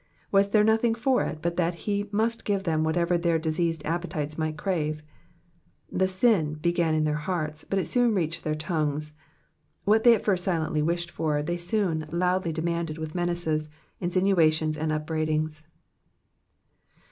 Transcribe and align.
Was 0.31 0.49
there 0.49 0.63
nothing 0.63 0.95
for 0.95 1.21
it 1.25 1.43
but 1.43 1.57
that 1.57 1.75
he 1.85 2.09
must 2.11 2.43
give 2.43 2.63
them 2.63 2.83
whatever 2.83 3.19
their 3.19 3.37
diseased 3.37 3.85
appetites 3.85 4.35
might 4.35 4.57
crave? 4.57 5.03
The 5.91 6.07
sin 6.07 6.53
began 6.55 6.95
in 6.95 7.03
their 7.03 7.13
hearts, 7.29 7.63
but 7.65 7.77
it 7.77 7.87
soon 7.87 8.15
reached 8.15 8.43
their 8.43 8.55
tongues. 8.55 9.13
What 9.85 10.03
they 10.03 10.15
at 10.15 10.23
first 10.25 10.43
silently 10.43 10.81
wished 10.81 11.11
for, 11.11 11.43
they 11.43 11.57
soon 11.57 12.07
loudly 12.11 12.51
demanded 12.51 12.97
with 12.97 13.13
menaces, 13.13 13.69
insinuations, 13.99 14.75
and 14.75 14.91
up 14.91 15.05
brai 15.05 15.27
dings. 15.27 15.67